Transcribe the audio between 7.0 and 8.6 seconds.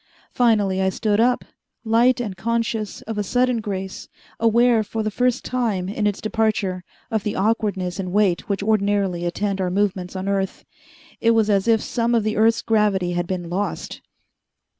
of the awkwardness and weight